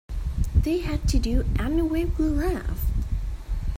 [0.55, 2.85] They had to do anyway when we left.